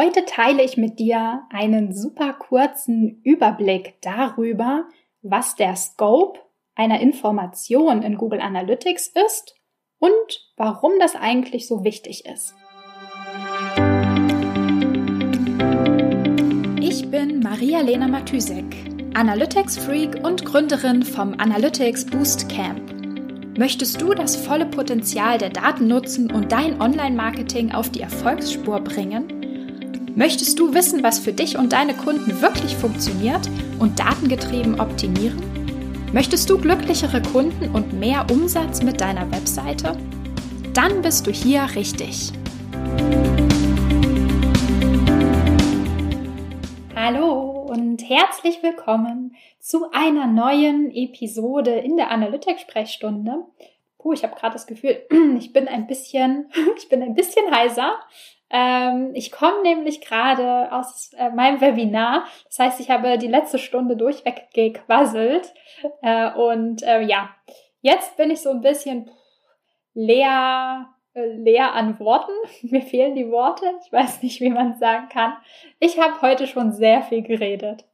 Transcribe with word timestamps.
Heute 0.00 0.24
teile 0.24 0.62
ich 0.64 0.78
mit 0.78 0.98
dir 0.98 1.42
einen 1.50 1.92
super 1.92 2.32
kurzen 2.32 3.20
Überblick 3.22 4.00
darüber, 4.00 4.88
was 5.20 5.56
der 5.56 5.76
Scope 5.76 6.40
einer 6.74 7.00
Information 7.00 8.02
in 8.02 8.16
Google 8.16 8.40
Analytics 8.40 9.08
ist 9.26 9.56
und 9.98 10.10
warum 10.56 10.92
das 10.98 11.16
eigentlich 11.16 11.68
so 11.68 11.84
wichtig 11.84 12.24
ist. 12.24 12.54
Ich 16.80 17.10
bin 17.10 17.40
Maria-Lena 17.40 18.08
Matysek, 18.08 18.74
Analytics-Freak 19.12 20.24
und 20.24 20.46
Gründerin 20.46 21.02
vom 21.02 21.34
Analytics 21.34 22.06
Boost 22.06 22.48
Camp. 22.48 22.80
Möchtest 23.58 24.00
du 24.00 24.14
das 24.14 24.34
volle 24.34 24.64
Potenzial 24.64 25.36
der 25.36 25.50
Daten 25.50 25.88
nutzen 25.88 26.32
und 26.32 26.52
dein 26.52 26.80
Online-Marketing 26.80 27.72
auf 27.72 27.90
die 27.90 28.00
Erfolgsspur 28.00 28.80
bringen? 28.80 29.39
Möchtest 30.16 30.58
du 30.58 30.74
wissen, 30.74 31.04
was 31.04 31.20
für 31.20 31.32
dich 31.32 31.56
und 31.56 31.72
deine 31.72 31.94
Kunden 31.94 32.42
wirklich 32.42 32.74
funktioniert 32.74 33.48
und 33.78 34.00
datengetrieben 34.00 34.80
optimieren? 34.80 35.40
Möchtest 36.12 36.50
du 36.50 36.58
glücklichere 36.58 37.22
Kunden 37.22 37.72
und 37.72 37.92
mehr 37.92 38.26
Umsatz 38.28 38.82
mit 38.82 39.00
deiner 39.00 39.30
Webseite? 39.30 39.96
Dann 40.74 41.00
bist 41.02 41.28
du 41.28 41.30
hier 41.30 41.62
richtig. 41.76 42.32
Hallo 46.96 47.66
und 47.70 48.02
herzlich 48.02 48.64
willkommen 48.64 49.36
zu 49.60 49.92
einer 49.92 50.26
neuen 50.26 50.90
Episode 50.90 51.70
in 51.70 51.96
der 51.96 52.10
Analytics-Sprechstunde. 52.10 53.44
Puh, 53.98 54.12
ich 54.12 54.24
habe 54.24 54.34
gerade 54.34 54.54
das 54.54 54.66
Gefühl, 54.66 55.02
ich 55.38 55.52
bin 55.52 55.68
ein 55.68 55.86
bisschen, 55.86 56.50
ich 56.76 56.88
bin 56.88 57.00
ein 57.00 57.14
bisschen 57.14 57.48
heiser. 57.54 57.94
Ähm, 58.50 59.12
ich 59.14 59.30
komme 59.30 59.62
nämlich 59.62 60.00
gerade 60.00 60.72
aus 60.72 61.12
äh, 61.16 61.30
meinem 61.30 61.60
Webinar. 61.60 62.24
Das 62.46 62.58
heißt, 62.58 62.80
ich 62.80 62.90
habe 62.90 63.16
die 63.18 63.28
letzte 63.28 63.58
Stunde 63.58 63.96
durchweg 63.96 64.48
gequasselt. 64.52 65.54
Äh, 66.02 66.32
und 66.32 66.82
äh, 66.82 67.02
ja, 67.02 67.30
jetzt 67.80 68.16
bin 68.16 68.30
ich 68.30 68.40
so 68.40 68.50
ein 68.50 68.60
bisschen 68.60 69.10
leer, 69.94 70.88
äh, 71.14 71.26
leer 71.26 71.74
an 71.74 71.98
Worten. 72.00 72.32
Mir 72.62 72.82
fehlen 72.82 73.14
die 73.14 73.30
Worte. 73.30 73.66
Ich 73.84 73.92
weiß 73.92 74.22
nicht, 74.22 74.40
wie 74.40 74.50
man 74.50 74.78
sagen 74.78 75.08
kann. 75.08 75.34
Ich 75.78 76.00
habe 76.00 76.20
heute 76.20 76.46
schon 76.46 76.72
sehr 76.72 77.02
viel 77.02 77.22
geredet. 77.22 77.84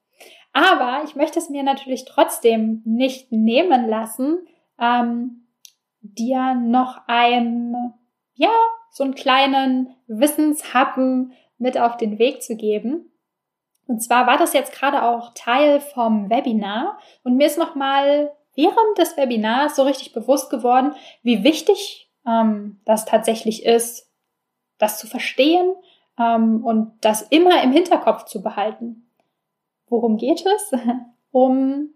Aber 0.57 1.03
ich 1.05 1.15
möchte 1.17 1.39
es 1.39 1.51
mir 1.51 1.63
natürlich 1.63 2.07
trotzdem 2.07 2.81
nicht 2.87 3.31
nehmen 3.31 3.87
lassen, 3.89 4.39
ähm, 4.81 5.47
dir 6.01 6.55
noch 6.55 7.03
ein, 7.09 7.93
ja, 8.37 8.53
so 8.91 9.05
einen 9.05 9.15
kleinen 9.15 9.95
Wissenshappen 10.07 11.33
mit 11.59 11.79
auf 11.79 11.97
den 11.97 12.19
Weg 12.19 12.43
zu 12.43 12.57
geben. 12.57 13.11
Und 13.87 14.03
zwar 14.03 14.27
war 14.27 14.37
das 14.39 14.53
jetzt 14.53 14.73
gerade 14.73 15.03
auch 15.03 15.33
Teil 15.35 15.81
vom 15.81 16.31
Webinar 16.31 16.99
und 17.23 17.37
mir 17.37 17.47
ist 17.47 17.59
nochmal 17.59 18.33
während 18.55 18.99
des 18.99 19.17
Webinars 19.17 19.77
so 19.77 19.83
richtig 19.83 20.13
bewusst 20.13 20.51
geworden, 20.51 20.95
wie 21.23 21.45
wichtig 21.45 22.11
ähm, 22.27 22.81
das 22.85 23.05
tatsächlich 23.05 23.65
ist, 23.65 24.11
das 24.79 24.99
zu 24.99 25.07
verstehen 25.07 25.75
ähm, 26.19 26.65
und 26.65 26.93
das 27.01 27.23
immer 27.23 27.63
im 27.63 27.73
Hinterkopf 27.73 28.25
zu 28.25 28.43
behalten. 28.43 29.09
Worum 29.89 30.17
geht 30.17 30.45
es? 30.45 30.73
um, 31.31 31.91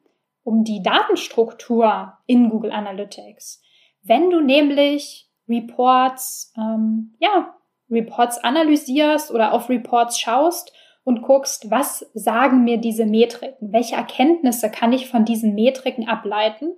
um 0.45 0.65
die 0.65 0.83
Datenstruktur 0.83 2.19
in 2.27 2.51
Google 2.51 2.73
Analytics. 2.73 3.63
Wenn 4.03 4.31
du 4.31 4.41
nämlich 4.41 5.30
Reports, 5.51 6.53
ähm, 6.57 7.15
ja, 7.19 7.55
Reports 7.91 8.39
analysierst 8.39 9.31
oder 9.33 9.53
auf 9.53 9.69
Reports 9.69 10.21
schaust 10.21 10.73
und 11.03 11.23
guckst, 11.23 11.71
was 11.71 12.09
sagen 12.15 12.63
mir 12.63 12.79
diese 12.79 13.05
Metriken? 13.05 13.73
Welche 13.73 13.97
Erkenntnisse 13.97 14.71
kann 14.71 14.93
ich 14.93 15.09
von 15.09 15.25
diesen 15.25 15.55
Metriken 15.55 16.09
ableiten? 16.09 16.73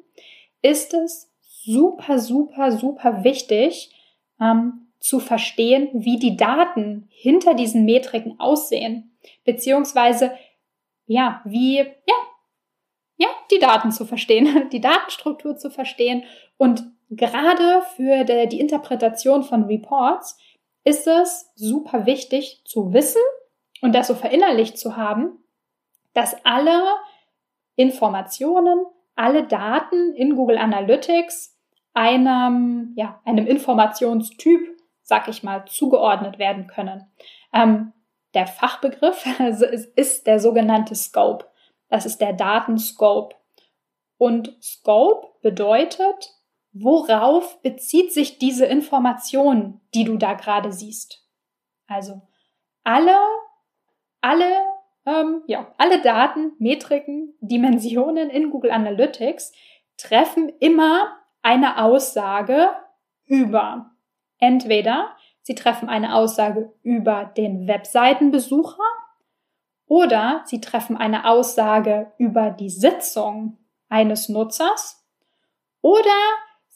Ist 0.62 0.94
es 0.94 1.30
super, 1.42 2.18
super, 2.18 2.72
super 2.72 3.24
wichtig, 3.24 3.94
ähm, 4.40 4.88
zu 5.02 5.18
verstehen, 5.18 5.90
wie 5.92 6.18
die 6.18 6.36
Daten 6.36 7.08
hinter 7.10 7.54
diesen 7.54 7.84
Metriken 7.84 8.38
aussehen, 8.38 9.18
beziehungsweise 9.44 10.32
ja, 11.06 11.42
wie 11.44 11.78
ja, 11.78 12.14
ja, 13.16 13.28
die 13.50 13.58
Daten 13.58 13.90
zu 13.90 14.06
verstehen, 14.06 14.68
die 14.72 14.80
Datenstruktur 14.80 15.56
zu 15.56 15.70
verstehen 15.70 16.22
und 16.56 16.84
gerade 17.16 17.82
für 17.96 18.24
die 18.24 18.60
Interpretation 18.60 19.42
von 19.42 19.64
Reports 19.64 20.38
ist 20.84 21.06
es 21.06 21.50
super 21.54 22.06
wichtig 22.06 22.62
zu 22.64 22.92
wissen 22.92 23.22
und 23.80 23.94
das 23.94 24.08
so 24.08 24.14
verinnerlicht 24.14 24.78
zu 24.78 24.96
haben, 24.96 25.38
dass 26.14 26.44
alle 26.44 26.82
Informationen, 27.76 28.84
alle 29.14 29.44
Daten 29.44 30.14
in 30.14 30.36
Google 30.36 30.58
Analytics 30.58 31.58
einem, 31.94 32.92
ja, 32.96 33.20
einem 33.24 33.46
Informationstyp, 33.46 34.60
sag 35.02 35.28
ich 35.28 35.42
mal, 35.42 35.64
zugeordnet 35.66 36.38
werden 36.38 36.66
können. 36.66 37.10
Ähm, 37.52 37.92
der 38.34 38.46
Fachbegriff 38.46 39.24
also 39.38 39.66
ist, 39.66 39.96
ist 39.96 40.26
der 40.26 40.40
sogenannte 40.40 40.94
Scope. 40.94 41.46
Das 41.88 42.06
ist 42.06 42.20
der 42.20 42.32
Datenscope. 42.32 43.36
Und 44.16 44.56
Scope 44.62 45.28
bedeutet, 45.42 46.32
worauf 46.72 47.60
bezieht 47.62 48.12
sich 48.12 48.38
diese 48.38 48.66
Information, 48.66 49.80
die 49.94 50.04
du 50.04 50.16
da 50.16 50.34
gerade 50.34 50.72
siehst? 50.72 51.26
Also 51.86 52.22
alle, 52.84 53.18
alle, 54.20 54.56
ähm, 55.06 55.42
ja, 55.46 55.72
alle 55.78 56.00
Daten, 56.00 56.52
Metriken, 56.58 57.34
Dimensionen 57.40 58.30
in 58.30 58.50
Google 58.50 58.70
Analytics 58.70 59.52
treffen 59.96 60.48
immer 60.60 61.16
eine 61.42 61.82
Aussage 61.82 62.70
über. 63.26 63.90
Entweder 64.38 65.14
sie 65.42 65.54
treffen 65.54 65.88
eine 65.88 66.14
Aussage 66.14 66.72
über 66.82 67.24
den 67.24 67.68
Webseitenbesucher 67.68 68.82
oder 69.86 70.42
sie 70.46 70.60
treffen 70.60 70.96
eine 70.96 71.28
Aussage 71.28 72.12
über 72.16 72.50
die 72.50 72.70
Sitzung 72.70 73.58
eines 73.88 74.28
Nutzers 74.28 75.04
oder 75.82 76.10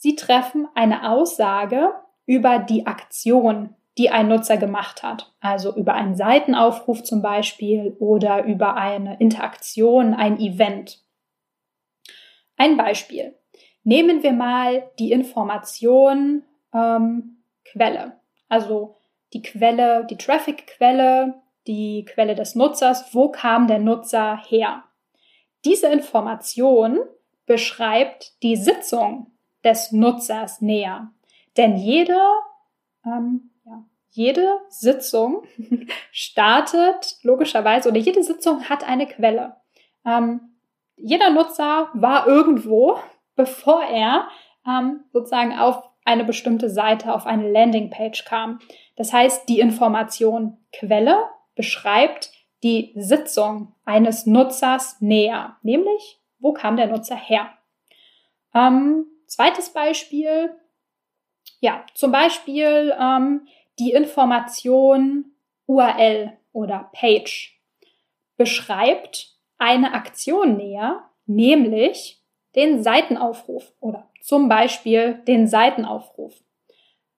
Sie 0.06 0.14
treffen 0.14 0.68
eine 0.76 1.10
Aussage 1.10 1.92
über 2.26 2.60
die 2.60 2.86
Aktion, 2.86 3.74
die 3.98 4.08
ein 4.08 4.28
Nutzer 4.28 4.56
gemacht 4.56 5.02
hat. 5.02 5.34
Also 5.40 5.74
über 5.74 5.94
einen 5.94 6.14
Seitenaufruf 6.14 7.02
zum 7.02 7.22
Beispiel 7.22 7.96
oder 7.98 8.44
über 8.44 8.76
eine 8.76 9.18
Interaktion, 9.18 10.14
ein 10.14 10.38
Event. 10.38 11.02
Ein 12.56 12.76
Beispiel. 12.76 13.36
Nehmen 13.82 14.22
wir 14.22 14.32
mal 14.32 14.88
die 15.00 15.10
Information 15.10 16.44
ähm, 16.72 17.42
Quelle. 17.64 18.20
Also 18.48 18.94
die 19.32 19.42
Quelle, 19.42 20.06
die 20.08 20.18
Traffic-Quelle, 20.18 21.34
die 21.66 22.04
Quelle 22.04 22.36
des 22.36 22.54
Nutzers. 22.54 23.12
Wo 23.12 23.30
kam 23.30 23.66
der 23.66 23.80
Nutzer 23.80 24.40
her? 24.46 24.84
Diese 25.64 25.88
Information 25.88 27.00
beschreibt 27.44 28.40
die 28.44 28.54
Sitzung, 28.54 29.32
des 29.64 29.92
Nutzers 29.92 30.60
näher. 30.60 31.10
Denn 31.56 31.76
jede, 31.76 32.18
ähm, 33.04 33.50
ja, 33.64 33.84
jede 34.10 34.60
Sitzung 34.68 35.44
startet 36.12 37.18
logischerweise 37.22 37.88
oder 37.88 37.98
jede 37.98 38.22
Sitzung 38.22 38.68
hat 38.68 38.86
eine 38.86 39.06
Quelle. 39.06 39.56
Ähm, 40.04 40.40
jeder 40.96 41.30
Nutzer 41.30 41.90
war 41.94 42.26
irgendwo, 42.26 42.98
bevor 43.36 43.82
er 43.84 44.28
ähm, 44.66 45.04
sozusagen 45.12 45.58
auf 45.58 45.82
eine 46.04 46.24
bestimmte 46.24 46.70
Seite, 46.70 47.12
auf 47.12 47.26
eine 47.26 47.50
Landingpage 47.50 48.24
kam. 48.24 48.60
Das 48.94 49.12
heißt, 49.12 49.48
die 49.48 49.60
Information 49.60 50.58
Quelle 50.72 51.24
beschreibt 51.54 52.30
die 52.62 52.92
Sitzung 52.94 53.74
eines 53.84 54.24
Nutzers 54.26 55.00
näher, 55.00 55.56
nämlich 55.62 56.20
wo 56.38 56.52
kam 56.52 56.76
der 56.76 56.86
Nutzer 56.86 57.16
her. 57.16 57.50
Ähm, 58.54 59.06
Zweites 59.26 59.70
Beispiel, 59.70 60.54
ja, 61.60 61.84
zum 61.94 62.12
Beispiel 62.12 62.94
ähm, 62.98 63.46
die 63.78 63.92
Information 63.92 65.32
URL 65.66 66.36
oder 66.52 66.90
Page 66.92 67.60
beschreibt 68.36 69.36
eine 69.58 69.94
Aktion 69.94 70.56
näher, 70.56 71.10
nämlich 71.26 72.22
den 72.54 72.82
Seitenaufruf 72.82 73.72
oder 73.80 74.10
zum 74.22 74.48
Beispiel 74.48 75.22
den 75.26 75.46
Seitenaufruf. 75.46 76.34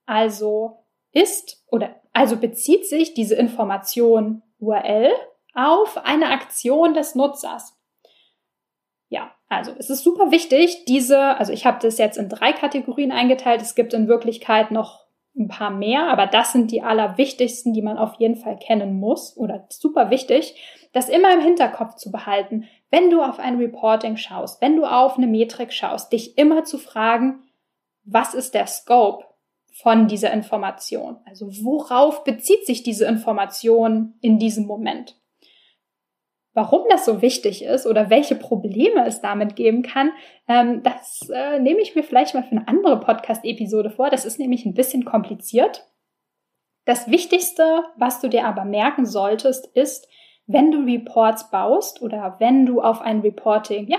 Also 0.06 0.84
ist 1.12 1.64
oder 1.70 1.94
also 2.12 2.37
bezieht 2.37 2.87
sich 2.87 3.14
diese 3.14 3.37
Information 3.37 4.43
URL 4.58 5.12
auf 5.55 5.99
eine 5.99 6.31
Aktion 6.31 6.94
des 6.94 7.14
Nutzers. 7.14 7.78
Ja, 9.08 9.32
also 9.49 9.72
es 9.78 9.88
ist 9.88 10.05
super 10.05 10.31
wichtig, 10.31 10.84
diese, 10.87 11.19
also 11.19 11.52
ich 11.52 11.64
habe 11.64 11.78
das 11.81 11.99
jetzt 11.99 12.19
in 12.19 12.28
drei 12.28 12.52
Kategorien 12.52 13.12
eingeteilt. 13.12 13.62
Es 13.62 13.75
gibt 13.75 13.94
in 13.94 14.08
Wirklichkeit 14.08 14.70
noch 14.70 15.06
ein 15.37 15.49
paar 15.49 15.70
mehr, 15.70 16.08
aber 16.08 16.26
das 16.26 16.52
sind 16.52 16.70
die 16.70 16.82
allerwichtigsten, 16.82 17.72
die 17.72 17.82
man 17.82 17.96
auf 17.96 18.14
jeden 18.19 18.37
Fall 18.37 18.58
kennen 18.58 18.99
muss 18.99 19.37
oder 19.37 19.66
super 19.70 20.10
wichtig, 20.10 20.56
das 20.93 21.08
immer 21.08 21.32
im 21.32 21.40
Hinterkopf 21.40 21.94
zu 21.94 22.10
behalten, 22.10 22.64
wenn 22.90 23.10
du 23.10 23.22
auf 23.22 23.38
ein 23.38 23.56
Reporting 23.56 24.16
schaust, 24.16 24.60
wenn 24.60 24.76
du 24.76 24.84
auf 24.84 25.16
eine 25.16 25.26
Metrik 25.26 25.72
schaust, 25.72 26.12
dich 26.12 26.37
immer 26.38 26.64
zu 26.64 26.78
fragen, 26.78 27.44
was 28.05 28.34
ist 28.34 28.55
der 28.55 28.66
Scope 28.66 29.25
von 29.75 30.08
dieser 30.08 30.32
Information? 30.32 31.19
Also 31.26 31.46
worauf 31.62 32.25
bezieht 32.25 32.66
sich 32.66 32.82
diese 32.82 33.06
Information 33.06 34.14
in 34.20 34.38
diesem 34.38 34.66
Moment? 34.66 35.16
Warum 36.58 36.88
das 36.90 37.05
so 37.05 37.22
wichtig 37.22 37.62
ist 37.62 37.87
oder 37.87 38.10
welche 38.10 38.34
Probleme 38.34 39.06
es 39.06 39.20
damit 39.20 39.55
geben 39.55 39.82
kann, 39.82 40.10
ähm, 40.49 40.82
das 40.82 41.31
äh, 41.32 41.60
nehme 41.60 41.81
ich 41.81 41.94
mir 41.94 42.02
vielleicht 42.02 42.34
mal 42.34 42.43
für 42.43 42.50
eine 42.50 42.66
andere 42.66 42.99
Podcast-Episode 42.99 43.90
vor. 43.90 44.10
Das 44.10 44.25
ist 44.25 44.40
nämlich 44.40 44.66
ein 44.66 44.75
bisschen 44.75 45.05
kompliziert. 45.05 45.87
Das 46.84 47.08
Wichtigste, 47.08 47.84
was 47.96 48.20
du 48.20 48.28
dir 48.28 48.44
aber 48.44 48.64
merken 48.64 49.06
solltest, 49.06 49.69
ist, 49.76 50.08
wenn 50.49 50.72
du 50.72 50.78
Reports 50.78 51.49
baust 51.52 52.02
oder 52.02 52.34
wenn 52.40 52.66
du 52.66 52.82
auf 52.82 53.02
ein 53.02 53.20
Reporting, 53.20 53.87
ja, 53.87 53.99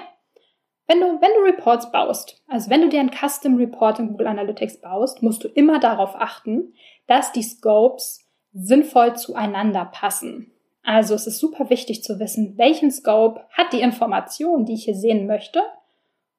wenn 0.85 0.99
du, 0.99 1.21
wenn 1.21 1.31
du 1.35 1.49
Reports 1.49 1.89
baust, 1.93 2.43
also 2.49 2.69
wenn 2.69 2.81
du 2.81 2.89
dir 2.89 2.99
ein 2.99 3.11
Custom 3.11 3.55
Report 3.55 3.99
in 3.99 4.09
Google 4.09 4.27
Analytics 4.27 4.81
baust, 4.81 5.23
musst 5.23 5.45
du 5.45 5.47
immer 5.47 5.79
darauf 5.79 6.13
achten, 6.13 6.73
dass 7.07 7.31
die 7.31 7.43
Scopes 7.43 8.29
sinnvoll 8.51 9.15
zueinander 9.15 9.85
passen. 9.85 10.51
Also 10.83 11.13
es 11.13 11.27
ist 11.27 11.39
super 11.39 11.69
wichtig 11.69 12.03
zu 12.03 12.19
wissen, 12.19 12.57
welchen 12.57 12.91
Scope 12.91 13.41
hat 13.51 13.73
die 13.73 13.81
Information, 13.81 14.65
die 14.65 14.73
ich 14.73 14.85
hier 14.85 14.95
sehen 14.95 15.27
möchte 15.27 15.61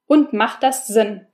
und 0.07 0.33
macht 0.33 0.63
das 0.63 0.87
Sinn. 0.87 1.27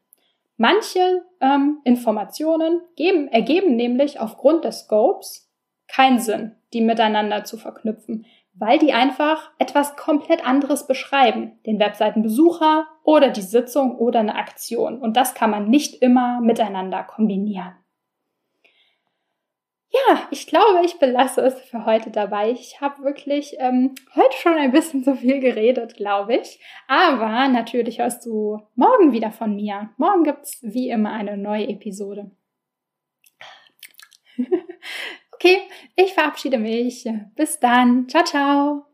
Manche 0.56 1.22
ähm, 1.40 1.80
Informationen 1.84 2.80
geben, 2.96 3.28
ergeben 3.28 3.76
nämlich 3.76 4.20
aufgrund 4.20 4.64
des 4.64 4.80
Scopes 4.80 5.50
keinen 5.88 6.18
Sinn, 6.18 6.56
die 6.72 6.80
miteinander 6.80 7.44
zu 7.44 7.58
verknüpfen 7.58 8.26
weil 8.58 8.78
die 8.78 8.92
einfach 8.92 9.50
etwas 9.58 9.96
komplett 9.96 10.46
anderes 10.46 10.86
beschreiben. 10.86 11.58
Den 11.66 11.78
Webseitenbesucher 11.78 12.86
oder 13.04 13.30
die 13.30 13.42
Sitzung 13.42 13.96
oder 13.96 14.20
eine 14.20 14.34
Aktion. 14.34 14.98
Und 14.98 15.16
das 15.16 15.34
kann 15.34 15.50
man 15.50 15.68
nicht 15.68 16.02
immer 16.02 16.40
miteinander 16.40 17.02
kombinieren. 17.02 17.74
Ja, 19.90 20.28
ich 20.30 20.46
glaube, 20.46 20.84
ich 20.84 20.98
belasse 20.98 21.40
es 21.42 21.60
für 21.62 21.86
heute 21.86 22.10
dabei. 22.10 22.50
Ich 22.50 22.80
habe 22.80 23.02
wirklich 23.02 23.56
ähm, 23.58 23.94
heute 24.14 24.36
schon 24.36 24.54
ein 24.54 24.72
bisschen 24.72 25.04
zu 25.04 25.16
viel 25.16 25.40
geredet, 25.40 25.96
glaube 25.96 26.36
ich. 26.36 26.60
Aber 26.88 27.48
natürlich 27.48 28.00
hörst 28.00 28.26
du 28.26 28.60
morgen 28.74 29.12
wieder 29.12 29.30
von 29.30 29.54
mir. 29.54 29.90
Morgen 29.96 30.24
gibt's 30.24 30.58
wie 30.62 30.90
immer 30.90 31.12
eine 31.12 31.36
neue 31.36 31.68
Episode. 31.68 32.30
Okay, 35.38 35.58
ich 35.96 36.14
verabschiede 36.14 36.56
mich. 36.56 37.06
Bis 37.34 37.60
dann. 37.60 38.08
Ciao, 38.08 38.24
ciao. 38.24 38.86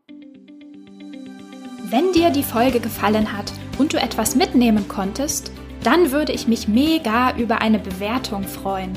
Wenn 1.89 2.11
dir 2.11 2.31
die 2.31 2.43
Folge 2.43 2.81
gefallen 2.81 3.31
hat 3.31 3.51
und 3.79 3.93
du 3.93 3.97
etwas 3.97 4.35
mitnehmen 4.35 4.87
konntest, 4.89 5.53
dann 5.85 6.11
würde 6.11 6.33
ich 6.33 6.47
mich 6.47 6.67
mega 6.67 7.35
über 7.37 7.61
eine 7.61 7.79
Bewertung 7.79 8.43
freuen. 8.43 8.91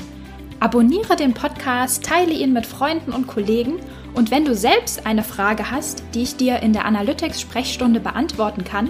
Abonniere 0.59 1.15
den 1.15 1.35
Podcast, 1.35 2.03
teile 2.03 2.33
ihn 2.33 2.51
mit 2.51 2.65
Freunden 2.65 3.13
und 3.13 3.27
Kollegen 3.27 3.75
und 4.15 4.31
wenn 4.31 4.43
du 4.43 4.55
selbst 4.55 5.05
eine 5.05 5.23
Frage 5.23 5.69
hast, 5.69 6.01
die 6.15 6.23
ich 6.23 6.35
dir 6.35 6.63
in 6.63 6.73
der 6.73 6.85
Analytics-Sprechstunde 6.85 7.99
beantworten 7.99 8.63
kann, 8.63 8.89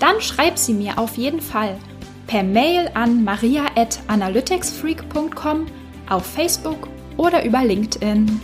dann 0.00 0.22
schreib 0.22 0.56
sie 0.56 0.72
mir 0.72 0.98
auf 0.98 1.18
jeden 1.18 1.42
Fall 1.42 1.76
per 2.26 2.42
Mail 2.42 2.90
an 2.94 3.24
maria.analyticsfreak.com, 3.24 5.66
auf 6.08 6.24
Facebook 6.24 6.88
oder 7.18 7.44
über 7.44 7.62
LinkedIn. 7.62 8.40